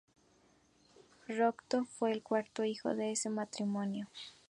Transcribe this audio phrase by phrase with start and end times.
[1.29, 4.09] Rothko fue el cuarto hijo de este matrimonio.